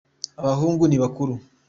ababahungu 0.39 0.83
nibakuru 0.87 1.33